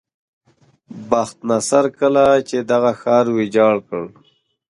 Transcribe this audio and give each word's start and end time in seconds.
بخت 1.09 1.37
نصر 1.49 1.85
کله 1.99 2.25
چې 2.49 2.57
دغه 2.71 2.91
ښار 3.01 3.25
ویجاړ 3.35 3.75
کړ. 3.87 4.03